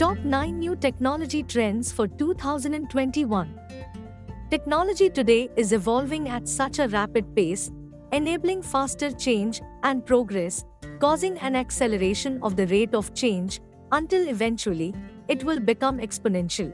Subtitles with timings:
[0.00, 3.60] Top 9 New Technology Trends for 2021
[4.48, 7.70] Technology today is evolving at such a rapid pace,
[8.10, 10.64] enabling faster change and progress,
[11.00, 13.60] causing an acceleration of the rate of change
[13.92, 14.94] until eventually
[15.28, 16.72] it will become exponential.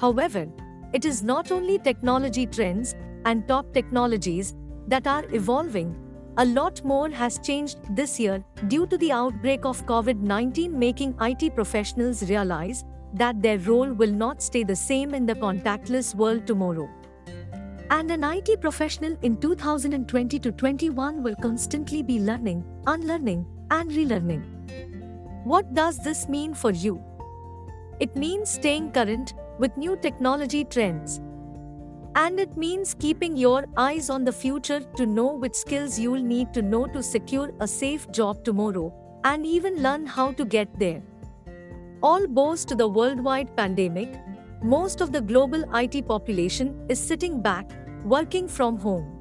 [0.00, 0.48] However,
[0.92, 4.52] it is not only technology trends and top technologies
[4.88, 5.94] that are evolving,
[6.38, 11.14] a lot more has changed this year due to the outbreak of COVID 19, making
[11.20, 16.46] IT professionals realize that their role will not stay the same in the contactless world
[16.46, 16.90] tomorrow.
[17.90, 24.44] And an IT professional in 2020 to 21 will constantly be learning, unlearning, and relearning.
[25.44, 27.02] What does this mean for you?
[27.98, 31.20] It means staying current with new technology trends
[32.16, 36.52] and it means keeping your eyes on the future to know which skills you'll need
[36.54, 38.86] to know to secure a safe job tomorrow
[39.24, 41.02] and even learn how to get there.
[42.02, 44.18] All bows to the worldwide pandemic,
[44.62, 47.70] most of the global IT population is sitting back,
[48.04, 49.12] working from home.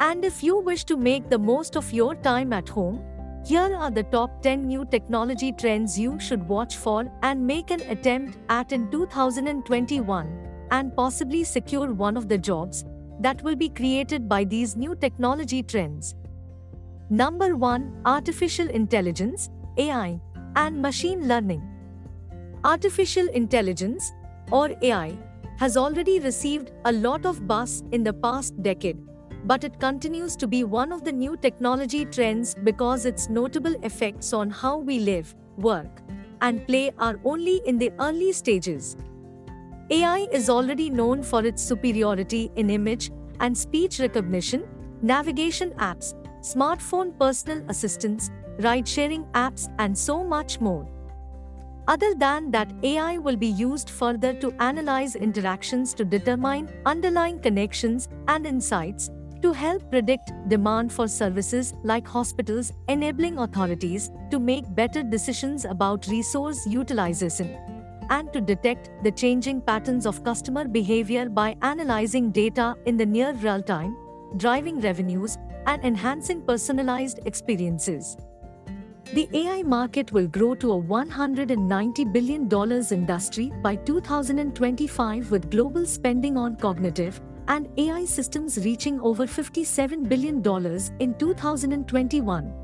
[0.00, 3.04] And if you wish to make the most of your time at home,
[3.46, 7.82] here are the top 10 new technology trends you should watch for and make an
[7.82, 12.84] attempt at in 2021 and possibly secure one of the jobs
[13.20, 16.14] that will be created by these new technology trends.
[17.10, 20.20] Number 1 Artificial Intelligence, AI,
[20.56, 21.62] and Machine Learning.
[22.64, 24.12] Artificial intelligence,
[24.50, 25.16] or AI,
[25.58, 28.98] has already received a lot of buzz in the past decade,
[29.44, 34.32] but it continues to be one of the new technology trends because its notable effects
[34.32, 36.00] on how we live, work,
[36.40, 38.96] and play are only in the early stages.
[39.92, 44.66] AI is already known for its superiority in image and speech recognition,
[45.02, 50.88] navigation apps, smartphone personal assistants, ride sharing apps, and so much more.
[51.88, 58.08] Other than that, AI will be used further to analyze interactions to determine underlying connections
[58.28, 59.10] and insights
[59.42, 66.06] to help predict demand for services like hospitals, enabling authorities to make better decisions about
[66.06, 67.81] resource utilization
[68.14, 73.32] and to detect the changing patterns of customer behavior by analyzing data in the near
[73.44, 73.96] real time,
[74.36, 78.16] driving revenues, and enhancing personalized experiences.
[79.14, 82.48] The AI market will grow to a $190 billion
[82.92, 90.36] industry by 2025 with global spending on cognitive and AI systems reaching over $57 billion
[91.00, 92.54] in 2021.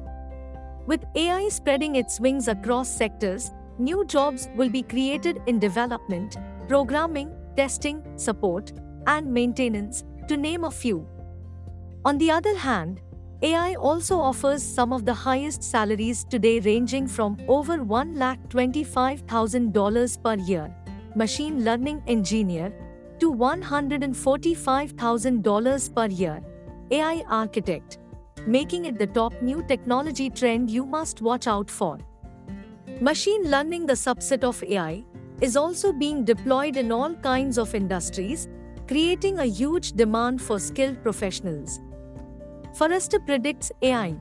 [0.86, 7.31] With AI spreading its wings across sectors, New jobs will be created in development, programming,
[7.56, 8.72] testing, support,
[9.06, 11.06] and maintenance, to name a few.
[12.05, 13.00] On the other hand,
[13.41, 20.75] AI also offers some of the highest salaries today, ranging from over $1,25,000 per year,
[21.15, 22.72] machine learning engineer,
[23.21, 26.43] to $145,000 per year,
[26.91, 27.99] AI architect,
[28.45, 31.97] making it the top new technology trend you must watch out for.
[33.00, 35.04] Machine learning, the subset of AI,
[35.41, 38.48] is also being deployed in all kinds of industries,
[38.88, 41.78] creating a huge demand for skilled professionals.
[42.75, 44.16] Forrester predicts AI.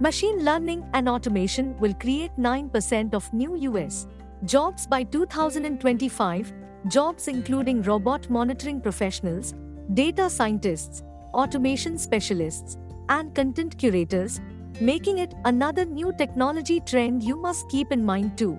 [0.00, 4.06] Machine learning and automation will create 9% of new US
[4.44, 6.54] jobs by 2025,
[6.88, 9.54] jobs including robot monitoring professionals,
[9.92, 11.02] data scientists,
[11.34, 12.78] automation specialists,
[13.10, 14.40] and content curators,
[14.80, 18.58] making it another new technology trend you must keep in mind too.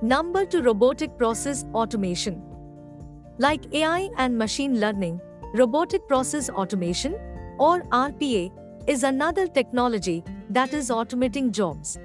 [0.00, 2.40] Number 2 Robotic Process Automation
[3.38, 5.20] Like AI and machine learning,
[5.54, 7.18] robotic process automation,
[7.58, 8.52] or RPA,
[8.86, 11.98] is another technology that is automating jobs.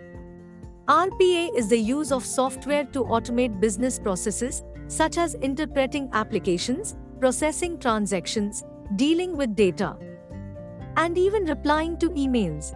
[0.88, 7.78] RPA is the use of software to automate business processes such as interpreting applications, processing
[7.80, 8.63] transactions,
[8.95, 9.95] dealing with data,
[10.97, 12.75] and even replying to emails.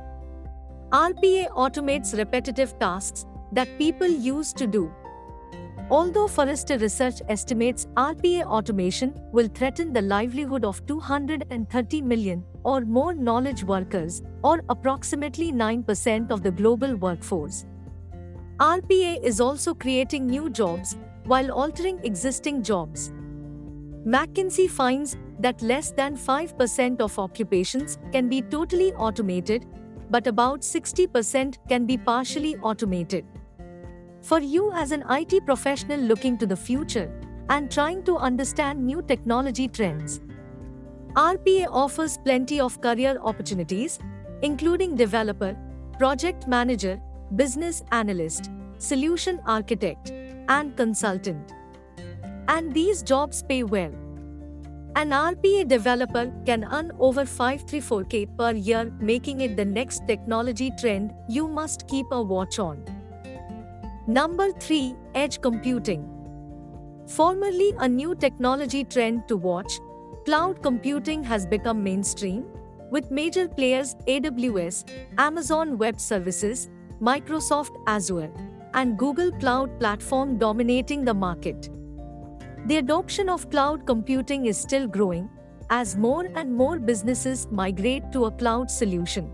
[0.92, 4.90] RPA automates repetitive tasks that people used to do.
[5.90, 13.14] Although Forrester Research estimates RPA automation will threaten the livelihood of 230 million or more
[13.14, 17.66] knowledge workers, or approximately 9% of the global workforce.
[18.58, 23.12] RPA is also creating new jobs while altering existing jobs.
[24.06, 29.66] McKinsey finds that less than 5% of occupations can be totally automated
[30.10, 33.26] but about 60% can be partially automated.
[34.22, 37.12] For you as an IT professional looking to the future
[37.50, 40.22] and trying to understand new technology trends,
[41.16, 44.00] RPA offers plenty of career opportunities,
[44.42, 45.58] including developer,
[45.98, 47.02] project manager,
[47.36, 50.12] business analyst, solution architect,
[50.48, 51.54] and consultant.
[52.48, 53.92] And these jobs pay well.
[54.96, 61.14] An RPA developer can earn over 534k per year, making it the next technology trend
[61.30, 62.84] you must keep a watch on.
[64.08, 66.08] Number 3 Edge Computing.
[67.08, 69.80] Formerly a new technology trend to watch,
[70.26, 72.46] cloud computing has become mainstream,
[72.90, 76.70] with major players AWS, Amazon Web Services,
[77.02, 78.32] Microsoft Azure,
[78.74, 81.70] and Google Cloud Platform dominating the market.
[82.68, 85.30] The adoption of cloud computing is still growing
[85.70, 89.32] as more and more businesses migrate to a cloud solution.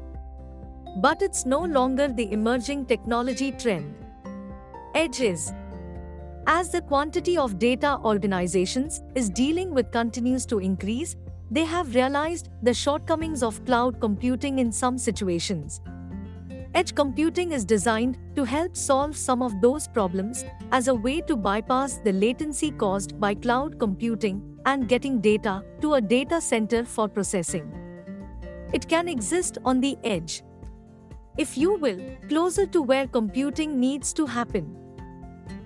[1.02, 3.96] But it's no longer the emerging technology trend.
[4.94, 5.52] Edges.
[6.46, 11.16] As the quantity of data organizations is dealing with continues to increase,
[11.50, 15.82] they have realized the shortcomings of cloud computing in some situations.
[16.76, 21.36] Edge computing is designed to help solve some of those problems as a way to
[21.36, 27.08] bypass the latency caused by cloud computing and getting data to a data center for
[27.08, 27.72] processing.
[28.74, 30.42] It can exist on the edge.
[31.38, 34.76] If you will, closer to where computing needs to happen.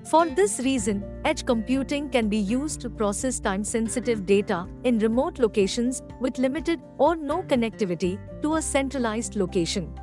[0.04, 5.40] For this reason, edge computing can be used to process time sensitive data in remote
[5.40, 9.94] locations with limited or no connectivity to a centralized location.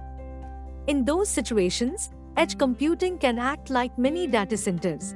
[0.87, 5.15] In those situations, edge computing can act like mini data centers.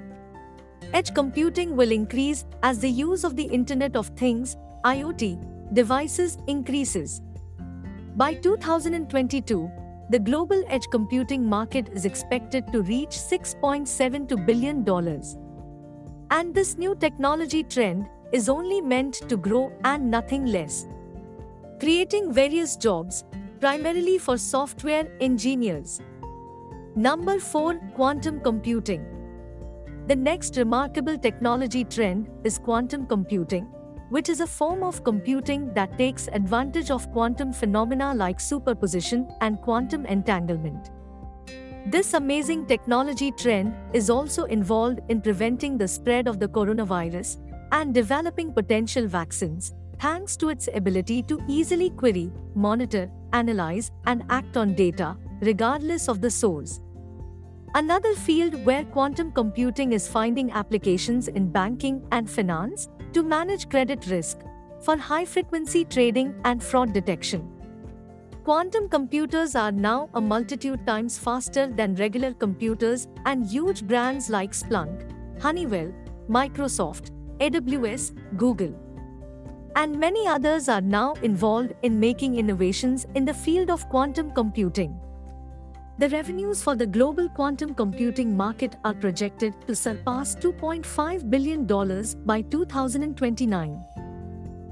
[0.94, 7.20] Edge computing will increase as the use of the Internet of Things IoT devices increases.
[8.16, 9.70] By 2022,
[10.08, 14.82] the global edge computing market is expected to reach $6.72 billion.
[16.30, 20.86] And this new technology trend is only meant to grow and nothing less.
[21.78, 23.24] Creating various jobs,
[23.60, 26.00] primarily for software engineers.
[26.94, 29.04] Number 4 Quantum Computing.
[30.06, 33.64] The next remarkable technology trend is quantum computing,
[34.10, 39.60] which is a form of computing that takes advantage of quantum phenomena like superposition and
[39.60, 40.90] quantum entanglement.
[41.86, 47.38] This amazing technology trend is also involved in preventing the spread of the coronavirus
[47.72, 54.56] and developing potential vaccines, thanks to its ability to easily query, monitor, analyze, and act
[54.56, 56.80] on data, regardless of the source.
[57.74, 64.06] Another field where quantum computing is finding applications in banking and finance to manage credit
[64.08, 64.38] risk,
[64.80, 67.46] for high frequency trading and fraud detection.
[68.44, 74.52] Quantum computers are now a multitude times faster than regular computers, and huge brands like
[74.52, 75.92] Splunk, Honeywell,
[76.30, 77.10] Microsoft,
[77.40, 78.74] AWS, Google,
[79.76, 84.98] and many others are now involved in making innovations in the field of quantum computing.
[85.98, 91.66] The revenues for the global quantum computing market are projected to surpass $2.5 billion
[92.24, 93.84] by 2029.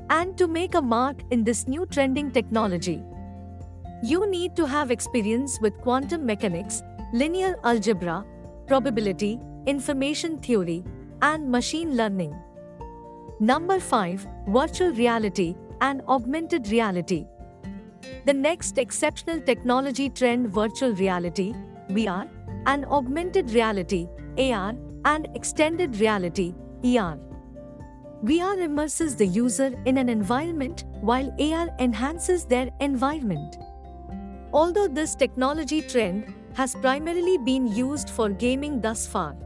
[0.08, 3.02] And to make a mark in this new trending technology,
[4.04, 6.82] you need to have experience with quantum mechanics,
[7.12, 8.24] linear algebra,
[8.68, 10.84] probability, information theory,
[11.22, 12.38] and machine learning.
[13.38, 17.26] Number 5 Virtual Reality and Augmented Reality.
[18.24, 21.52] The next exceptional technology trend virtual reality,
[21.90, 22.30] VR,
[22.64, 24.74] and augmented reality, AR,
[25.04, 27.18] and extended reality, ER.
[28.24, 33.58] VR immerses the user in an environment while AR enhances their environment.
[34.54, 39.36] Although this technology trend has primarily been used for gaming thus far,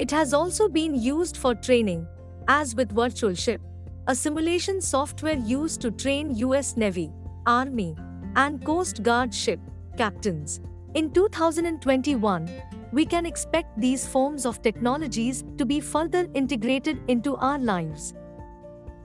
[0.00, 2.08] it has also been used for training,
[2.48, 3.60] as with Virtual Ship,
[4.06, 7.12] a simulation software used to train US Navy,
[7.46, 7.94] Army,
[8.36, 9.60] and Coast Guard ship
[9.98, 10.60] captains.
[10.94, 12.50] In 2021,
[12.92, 18.14] we can expect these forms of technologies to be further integrated into our lives.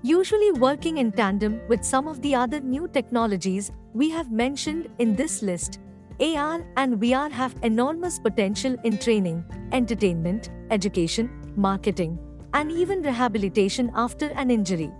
[0.03, 5.15] Usually working in tandem with some of the other new technologies we have mentioned in
[5.15, 5.79] this list,
[6.19, 12.17] AR and VR have enormous potential in training, entertainment, education, marketing,
[12.53, 14.91] and even rehabilitation after an injury.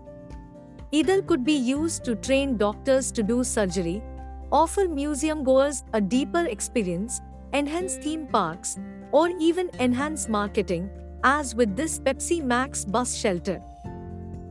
[0.91, 4.03] Either could be used to train doctors to do surgery,
[4.51, 7.22] offer museum goers a deeper experience,
[7.53, 8.77] enhance theme parks,
[9.12, 10.89] or even enhance marketing,
[11.24, 13.62] as with this Pepsi Max bus shelter.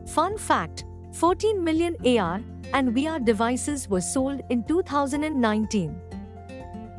[0.06, 2.40] Fun fact 14 million AR
[2.74, 6.01] and VR devices were sold in 2019.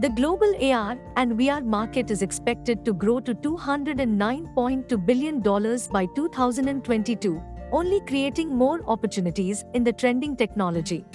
[0.04, 7.42] The global AR and VR market is expected to grow to $209.2 billion by 2022,
[7.72, 11.06] only creating more opportunities in the trending technology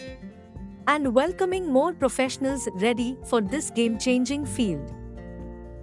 [0.87, 4.95] and welcoming more professionals ready for this game changing field.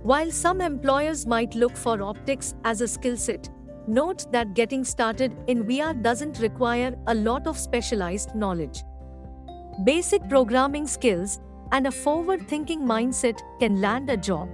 [0.01, 3.51] While some employers might look for optics as a skill set,
[3.87, 8.83] note that getting started in VR doesn't require a lot of specialized knowledge.
[9.83, 11.39] Basic programming skills
[11.75, 14.49] and a forward thinking mindset can land a job.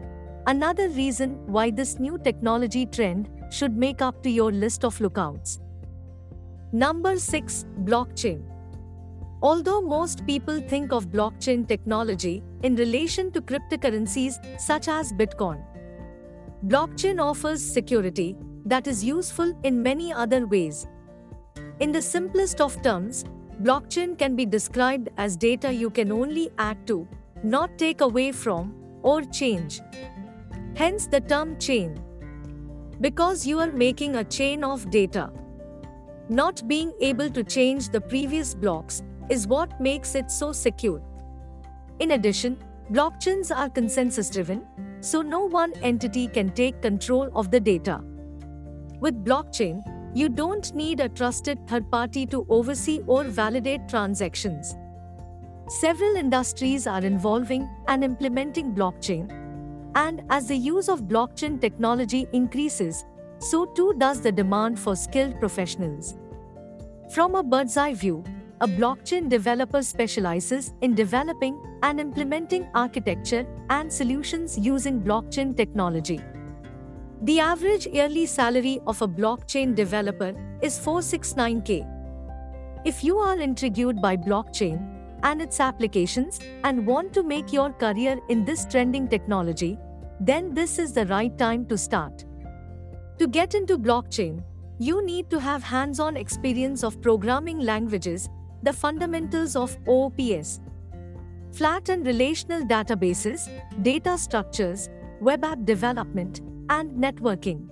[0.47, 5.59] Another reason why this new technology trend should make up to your list of lookouts.
[6.71, 8.41] Number 6 Blockchain.
[9.43, 15.63] Although most people think of blockchain technology in relation to cryptocurrencies such as Bitcoin,
[16.65, 18.35] blockchain offers security
[18.65, 20.87] that is useful in many other ways.
[21.79, 23.25] In the simplest of terms,
[23.61, 27.07] blockchain can be described as data you can only add to,
[27.43, 29.81] not take away from, or change.
[30.75, 31.99] Hence the term chain.
[33.01, 35.31] Because you are making a chain of data.
[36.29, 41.01] Not being able to change the previous blocks is what makes it so secure.
[41.99, 42.57] In addition,
[42.91, 44.65] blockchains are consensus driven,
[45.01, 48.01] so no one entity can take control of the data.
[48.99, 49.81] With blockchain,
[50.13, 54.75] you don't need a trusted third party to oversee or validate transactions.
[55.67, 59.31] Several industries are involving and implementing blockchain.
[59.95, 63.05] And as the use of blockchain technology increases,
[63.39, 66.15] so too does the demand for skilled professionals.
[67.13, 68.23] From a bird's eye view,
[68.59, 76.19] a blockchain developer specializes in developing and implementing architecture and solutions using blockchain technology.
[77.23, 81.87] The average yearly salary of a blockchain developer is 469k.
[82.83, 84.81] If you are intrigued by blockchain
[85.21, 89.77] and its applications and want to make your career in this trending technology,
[90.19, 92.25] then this is the right time to start.
[93.19, 94.43] To get into blockchain,
[94.79, 98.29] you need to have hands on experience of programming languages
[98.63, 100.59] the fundamentals of OOPS.
[101.51, 103.47] Flat and relational databases,
[103.83, 107.67] data structures, web app development, and networking.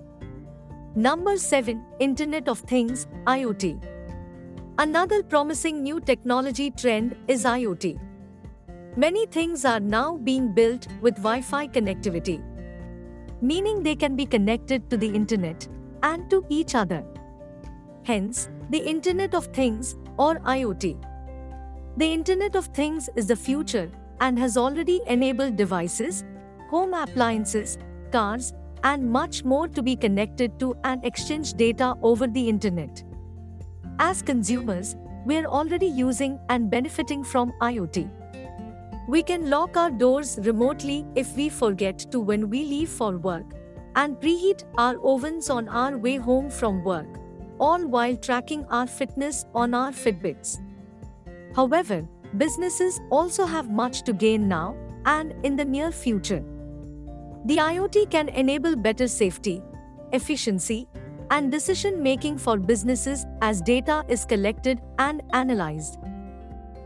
[0.94, 3.70] Number 7 Internet of Things IoT.
[4.78, 7.98] Another promising new technology trend is IoT.
[8.96, 12.38] Many things are now being built with Wi Fi connectivity,
[13.40, 15.68] meaning they can be connected to the internet
[16.02, 17.02] and to each other.
[18.04, 20.96] Hence, the Internet of Things or IoT.
[21.96, 23.90] The Internet of Things is the future
[24.20, 26.24] and has already enabled devices,
[26.70, 27.78] home appliances,
[28.10, 28.52] cars,
[28.84, 33.04] and much more to be connected to and exchange data over the Internet.
[33.98, 34.96] As consumers,
[35.26, 38.10] we're already using and benefiting from IoT.
[39.08, 43.44] We can lock our doors remotely if we forget to when we leave for work,
[43.96, 47.08] and preheat our ovens on our way home from work
[47.60, 50.58] all while tracking our fitness on our Fitbits.
[51.54, 52.08] However,
[52.38, 56.42] businesses also have much to gain now and in the near future.
[57.46, 59.62] The IoT can enable better safety,
[60.12, 60.86] efficiency,
[61.30, 65.98] and decision making for businesses as data is collected and analyzed.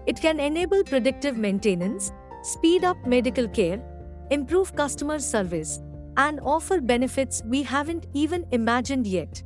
[0.07, 3.83] It can enable predictive maintenance, speed up medical care,
[4.31, 5.81] improve customer service,
[6.17, 9.43] and offer benefits we haven't even imagined yet.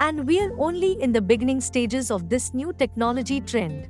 [0.00, 3.88] And we're only in the beginning stages of this new technology trend.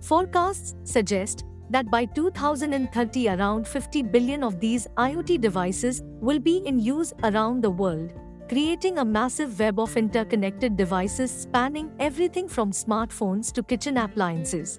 [0.00, 6.78] Forecasts suggest that by 2030 around 50 billion of these IoT devices will be in
[6.78, 8.12] use around the world,
[8.48, 14.78] creating a massive web of interconnected devices spanning everything from smartphones to kitchen appliances.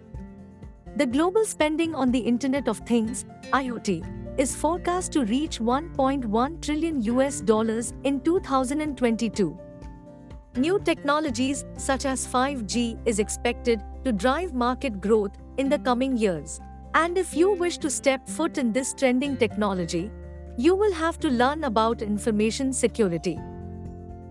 [0.96, 7.02] The global spending on the Internet of Things, IoT, is forecast to reach 1.1 trillion
[7.02, 9.60] US dollars in 2022.
[10.56, 16.62] New technologies such as 5G is expected to drive market growth in the coming years.
[16.96, 20.10] And if you wish to step foot in this trending technology,
[20.58, 23.38] you will have to learn about information security,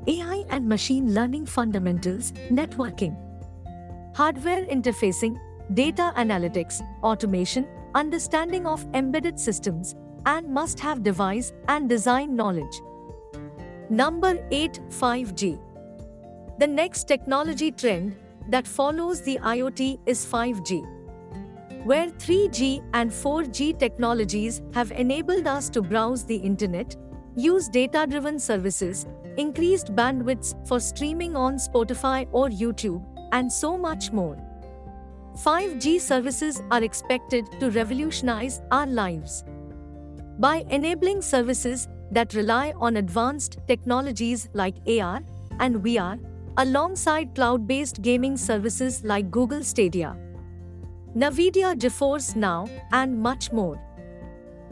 [0.07, 3.15] AI and machine learning fundamentals, networking,
[4.17, 5.39] hardware interfacing,
[5.75, 9.95] data analytics, automation, understanding of embedded systems,
[10.25, 12.81] and must have device and design knowledge.
[13.91, 15.61] Number 8 5G
[16.57, 18.15] the next technology trend
[18.49, 20.94] that follows the IoT is 5G,
[21.85, 26.97] where 3G and 4G technologies have enabled us to browse the internet,
[27.37, 34.13] use data driven services, increased bandwidths for streaming on Spotify or YouTube, and so much
[34.13, 34.39] more.
[35.45, 39.45] 5G services are expected to revolutionize our lives.
[40.39, 45.21] By enabling services that rely on advanced technologies like AR
[45.59, 46.19] and VR,
[46.57, 50.17] alongside cloud based gaming services like Google Stadia,
[51.17, 53.81] NVIDIA GeForce Now, and much more.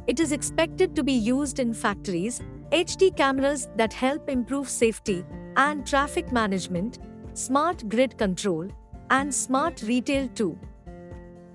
[0.09, 2.41] It is expected to be used in factories,
[2.73, 5.25] HD cameras that help improve safety
[5.57, 6.99] and traffic management,
[7.35, 8.69] smart grid control,
[9.11, 10.59] and smart retail too.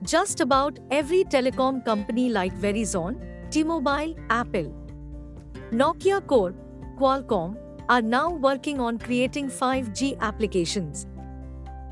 [0.03, 3.19] Just about every telecom company like Verizon,
[3.51, 4.73] T-Mobile, Apple,
[5.71, 6.55] Nokia Corp,
[6.97, 7.57] Qualcomm
[7.89, 11.07] are now working on creating 5G applications.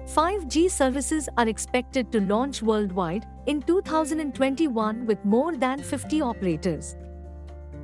[0.08, 6.96] 5G services are expected to launch worldwide in 2021 with more than 50 operators.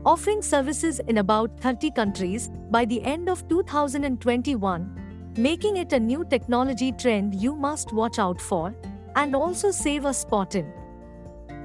[0.05, 6.23] Offering services in about 30 countries by the end of 2021, making it a new
[6.23, 8.75] technology trend you must watch out for
[9.15, 10.71] and also save a spot in.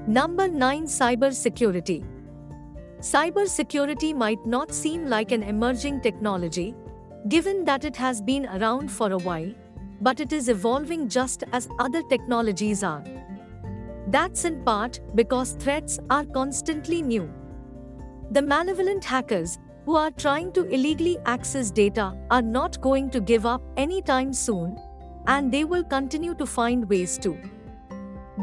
[0.07, 2.03] Number 9 Cyber Security
[3.01, 6.75] Cyber security might not seem like an emerging technology,
[7.29, 9.53] given that it has been around for a while,
[10.00, 13.05] but it is evolving just as other technologies are.
[14.09, 17.33] That's in part because threats are constantly new.
[18.31, 23.47] The malevolent hackers who are trying to illegally access data are not going to give
[23.47, 24.76] up anytime soon,
[25.26, 27.37] and they will continue to find ways to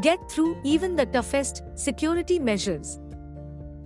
[0.00, 2.98] get through even the toughest security measures.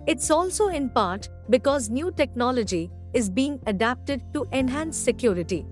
[0.07, 5.65] It's also in part because new technology is being adapted to enhance security.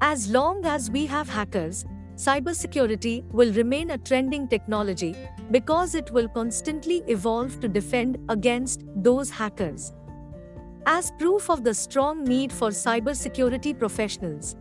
[0.00, 5.16] As long as we have hackers, cybersecurity will remain a trending technology
[5.50, 9.92] because it will constantly evolve to defend against those hackers.
[10.86, 14.54] As proof of the strong need for cybersecurity professionals,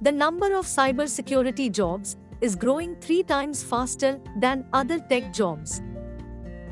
[0.00, 5.82] the number of cybersecurity jobs is growing three times faster than other tech jobs.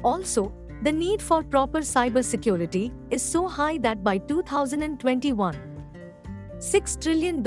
[0.03, 0.51] Also,
[0.83, 5.76] the need for proper cybersecurity is so high that by 2021,
[6.59, 7.43] $6 trillion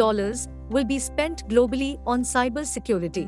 [0.70, 3.28] will be spent globally on cybersecurity.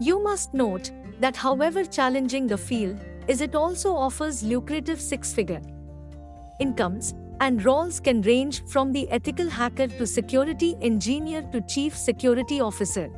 [0.00, 2.98] You must note that however challenging the field
[3.28, 5.62] is it also offers lucrative six-figure
[6.60, 12.60] incomes and roles can range from the ethical hacker to security engineer to chief security
[12.60, 13.10] officer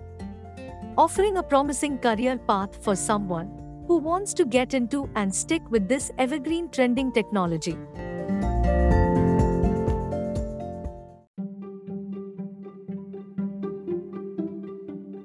[0.97, 3.49] offering a promising career path for someone
[3.89, 7.77] who wants to get into and stick with this evergreen trending technology.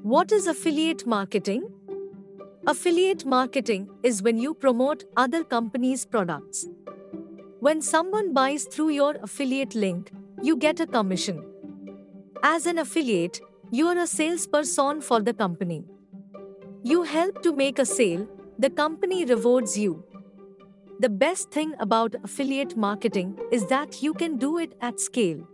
[0.09, 1.71] What is affiliate marketing?
[2.65, 6.65] Affiliate marketing is when you promote other companies' products.
[7.59, 10.09] When someone buys through your affiliate link,
[10.41, 11.43] you get a commission.
[12.41, 15.83] As an affiliate, you are a salesperson for the company.
[16.81, 20.03] You help to make a sale the company rewards you.
[21.01, 25.47] The best thing about affiliate marketing is that you can do it at scale.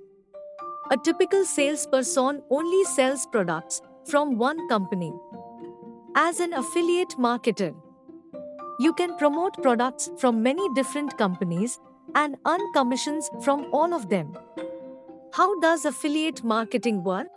[0.91, 5.13] A typical salesperson only sells products from one company.
[6.15, 7.73] As an affiliate marketer,
[8.79, 11.79] you can promote products from many different companies
[12.13, 14.37] and earn commissions from all of them.
[15.33, 17.27] How does affiliate marketing work?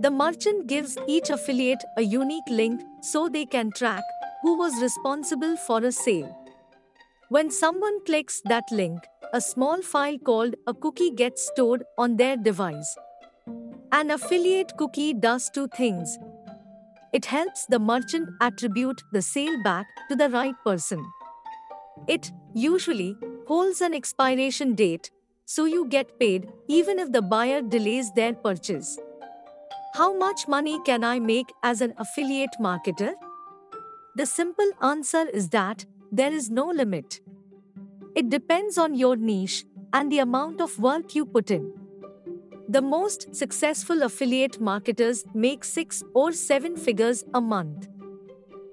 [0.00, 4.02] The merchant gives each affiliate a unique link so they can track
[4.42, 6.34] who was responsible for a sale.
[7.28, 9.00] When someone clicks that link,
[9.32, 12.96] a small file called a cookie gets stored on their device.
[13.90, 16.18] An affiliate cookie does two things.
[17.14, 21.02] It helps the merchant attribute the sale back to the right person.
[22.06, 25.10] It, usually, holds an expiration date,
[25.46, 28.98] so you get paid even if the buyer delays their purchase.
[29.94, 33.14] How much money can I make as an affiliate marketer?
[34.16, 37.20] The simple answer is that there is no limit.
[38.14, 41.77] It depends on your niche and the amount of work you put in.
[42.70, 47.88] The most successful affiliate marketers make six or seven figures a month.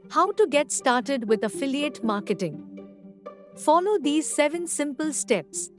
[0.09, 2.61] How to get started with affiliate marketing?
[3.55, 5.71] Follow these seven simple steps.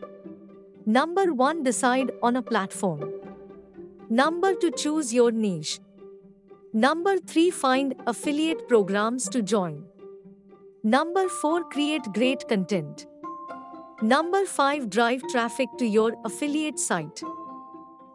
[0.87, 3.13] Number 1 Decide on a platform.
[4.09, 5.79] Number 2 Choose your niche.
[6.73, 9.85] Number 3 Find affiliate programs to join.
[10.83, 13.07] Number 4 Create great content.
[14.01, 17.23] Number 5 Drive traffic to your affiliate site.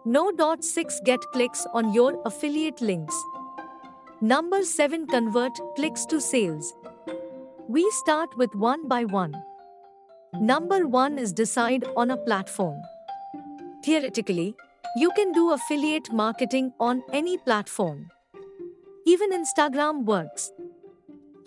[0.04, 0.32] No.
[0.60, 3.16] 6 Get clicks on your affiliate links.
[4.20, 6.74] Number 7 Convert clicks to sales.
[7.68, 9.36] We start with one by one.
[10.40, 12.82] Number 1 is decide on a platform.
[13.86, 14.56] Theoretically,
[14.96, 18.10] you can do affiliate marketing on any platform.
[19.06, 20.52] Even Instagram works.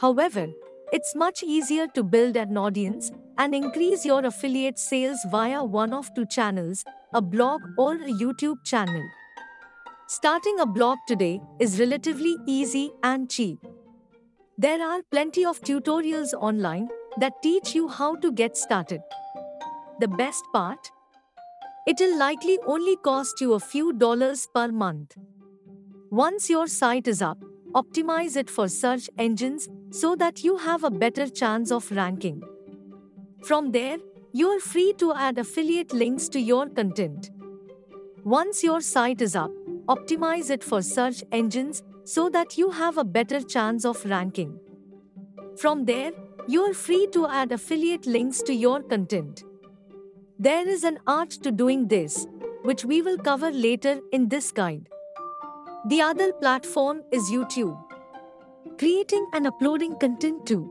[0.00, 0.46] However,
[0.92, 6.12] it's much easier to build an audience and increase your affiliate sales via one of
[6.14, 9.02] two channels, a blog or a YouTube channel.
[10.06, 13.58] Starting a blog today is relatively easy and cheap.
[14.58, 19.00] There are plenty of tutorials online that teach you how to get started.
[20.00, 20.90] The best part?
[21.88, 25.16] It'll likely only cost you a few dollars per month.
[26.10, 27.38] Once your site is up,
[27.74, 32.42] optimize it for search engines so that you have a better chance of ranking.
[33.46, 33.98] From there,
[34.32, 37.30] you're free to add affiliate links to your content.
[38.24, 39.50] Once your site is up,
[39.86, 44.58] optimize it for search engines so that you have a better chance of ranking.
[45.58, 46.12] From there,
[46.48, 49.44] you're free to add affiliate links to your content.
[50.38, 52.26] There is an art to doing this,
[52.62, 54.88] which we will cover later in this guide.
[55.88, 57.78] The other platform is YouTube.
[58.78, 60.70] Creating and uploading content too.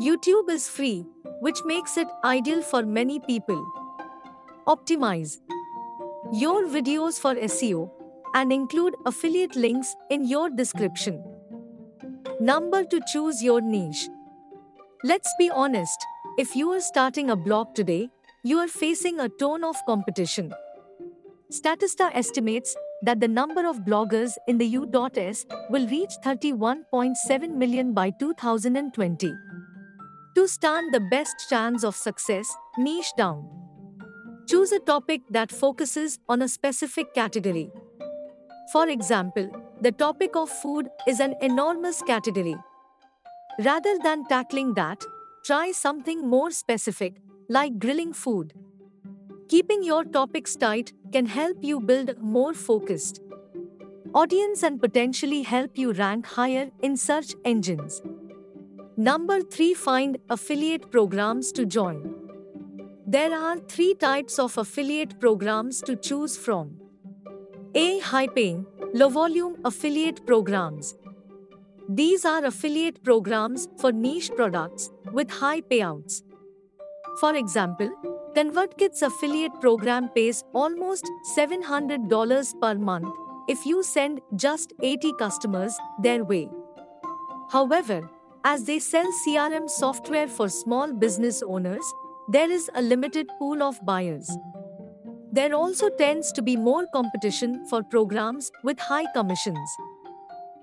[0.00, 1.06] YouTube is free,
[1.40, 3.64] which makes it ideal for many people.
[4.66, 5.38] Optimize
[6.32, 7.90] your videos for SEO
[8.34, 11.22] and include affiliate links in your description.
[12.40, 14.08] Number to choose your niche.
[15.04, 16.04] Let's be honest,
[16.38, 18.10] if you are starting a blog today,
[18.44, 20.52] you are facing a ton of competition.
[21.52, 25.46] Statista estimates that the number of bloggers in the U.S.
[25.70, 29.32] will reach 31.7 million by 2020.
[30.38, 33.44] To stand the best chance of success, niche down.
[34.48, 37.72] Choose a topic that focuses on a specific category.
[38.72, 42.54] For example, the topic of food is an enormous category.
[43.64, 45.04] Rather than tackling that,
[45.44, 48.52] try something more specific, like grilling food.
[49.48, 53.22] Keeping your topics tight can help you build more focused
[54.14, 58.00] audience and potentially help you rank higher in search engines.
[59.06, 61.98] Number 3 Find affiliate programs to join.
[63.06, 66.72] There are three types of affiliate programs to choose from.
[67.76, 68.00] A.
[68.00, 70.96] High paying, low volume affiliate programs.
[71.88, 76.24] These are affiliate programs for niche products with high payouts.
[77.20, 77.90] For example,
[78.34, 83.14] ConvertKit's affiliate program pays almost $700 per month
[83.48, 86.50] if you send just 80 customers their way.
[87.52, 88.10] However,
[88.44, 91.84] as they sell CRM software for small business owners,
[92.30, 94.30] there is a limited pool of buyers.
[95.32, 99.68] There also tends to be more competition for programs with high commissions.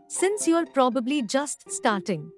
[0.08, 2.32] Since you're probably just starting,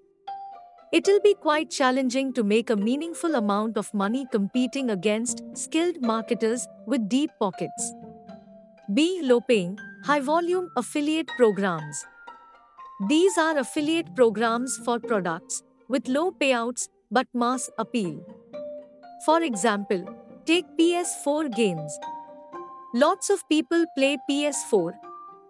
[0.94, 6.66] It'll be quite challenging to make a meaningful amount of money competing against skilled marketers
[6.86, 7.94] with deep pockets.
[8.94, 9.22] B.
[9.22, 12.06] Low paying, high volume affiliate programs.
[13.00, 18.26] These are affiliate programs for products with low payouts but mass appeal.
[19.24, 20.04] For example,
[20.48, 21.96] take PS4 games.
[22.96, 24.94] Lots of people play PS4,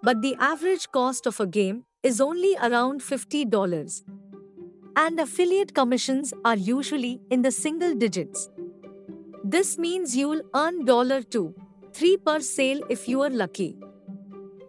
[0.03, 4.03] but the average cost of a game is only around $50
[4.97, 8.49] and affiliate commissions are usually in the single digits.
[9.45, 11.53] This means you'll earn $2,
[11.93, 13.77] 3 per sale if you are lucky.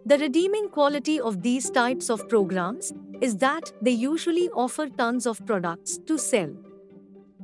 [0.09, 2.91] The redeeming quality of these types of programs
[3.21, 6.49] is that they usually offer tons of products to sell.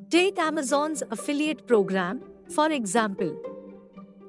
[0.10, 3.38] Take Amazon's affiliate program, for example.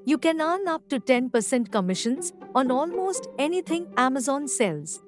[0.04, 5.00] You can earn up to 10% commissions on almost anything Amazon sells.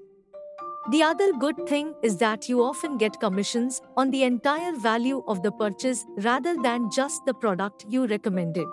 [0.90, 5.42] The other good thing is that you often get commissions on the entire value of
[5.42, 8.66] the purchase rather than just the product you recommended.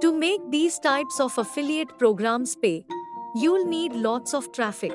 [0.00, 2.86] To make these types of affiliate programs pay,
[3.34, 4.92] you'll need lots of traffic.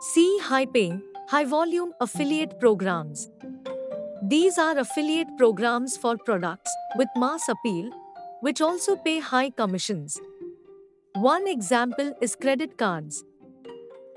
[0.00, 3.30] See high paying, high volume affiliate programs.
[4.22, 7.90] These are affiliate programs for products with mass appeal,
[8.40, 10.20] which also pay high commissions.
[11.14, 13.24] One example is credit cards.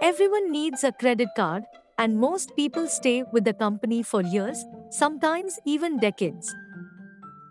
[0.02, 1.63] Everyone needs a credit card,
[1.97, 6.54] and most people stay with the company for years, sometimes even decades.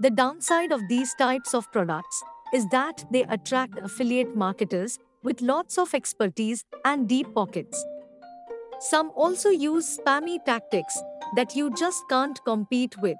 [0.00, 2.22] The downside of these types of products
[2.52, 7.84] is that they attract affiliate marketers with lots of expertise and deep pockets.
[8.80, 11.00] Some also use spammy tactics
[11.36, 13.16] that you just can't compete with.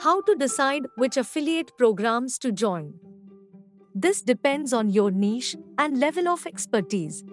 [0.00, 2.94] How to decide which affiliate programs to join?
[3.94, 7.24] This depends on your niche and level of expertise.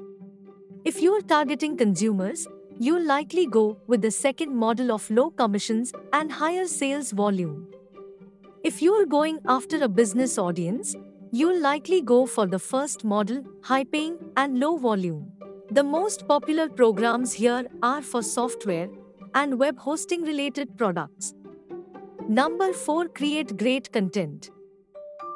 [0.84, 2.48] If you're targeting consumers,
[2.80, 7.68] you'll likely go with the second model of low commissions and higher sales volume.
[8.64, 10.96] If you're going after a business audience,
[11.38, 15.32] you'll likely go for the first model, high paying and low volume.
[15.70, 18.88] The most popular programs here are for software
[19.34, 21.34] and web hosting related products.
[22.30, 24.50] Number 4 Create great content.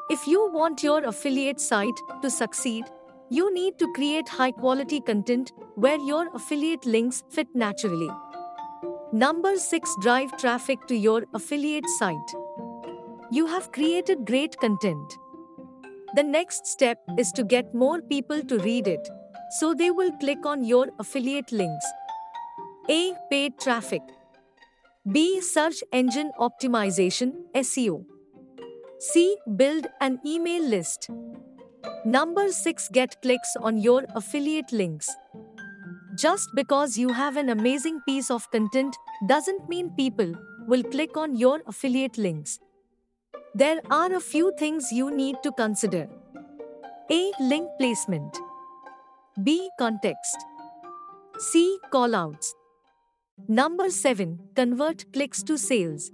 [0.10, 2.86] If you want your affiliate site to succeed,
[3.30, 8.10] you need to create high quality content where your affiliate links fit naturally.
[9.12, 12.36] Number 6 Drive traffic to your affiliate site.
[13.32, 15.20] You have created great content.
[16.16, 19.08] The next step is to get more people to read it,
[19.60, 21.86] so they will click on your affiliate links.
[22.90, 23.14] A.
[23.30, 24.02] Paid traffic.
[25.12, 25.40] B.
[25.40, 28.06] Search engine optimization SEO.
[29.00, 29.38] C.
[29.56, 31.12] Build an email list.
[32.06, 35.08] Number 6 Get clicks on your affiliate links.
[36.18, 40.34] Just because you have an amazing piece of content doesn't mean people
[40.68, 42.60] will click on your affiliate links.
[43.56, 46.08] There are a few things you need to consider.
[47.12, 47.32] A.
[47.40, 48.38] Link placement.
[49.44, 49.70] B.
[49.80, 50.38] Context.
[51.40, 51.80] C.
[51.92, 52.54] Callouts.
[53.48, 54.40] Number 7.
[54.56, 56.12] Convert clicks to sales.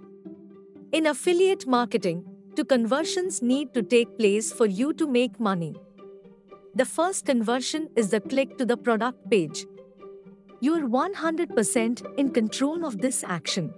[0.92, 2.24] In affiliate marketing,
[2.56, 5.74] to conversions need to take place for you to make money.
[6.74, 9.66] The first conversion is the click to the product page.
[10.60, 13.74] You're 100% in control of this action.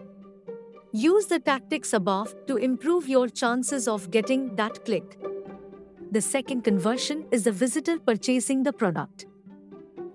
[0.92, 5.18] Use the tactics above to improve your chances of getting that click.
[6.10, 9.26] The second conversion is the visitor purchasing the product.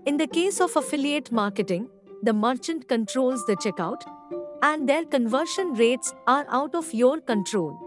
[0.08, 1.90] In the case of affiliate marketing,
[2.24, 4.02] the merchant controls the checkout,
[4.64, 7.78] and their conversion rates are out of your control.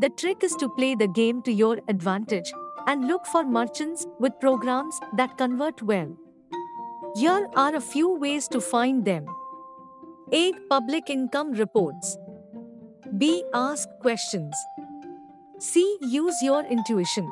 [0.00, 2.52] The trick is to play the game to your advantage
[2.88, 6.16] and look for merchants with programs that convert well.
[7.14, 9.26] Here are a few ways to find them.
[10.32, 10.52] A.
[10.70, 12.18] Public income reports.
[13.18, 13.44] B.
[13.52, 14.54] Ask questions.
[15.58, 15.98] C.
[16.00, 17.28] Use your intuition.